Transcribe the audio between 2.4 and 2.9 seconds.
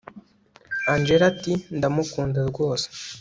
rwose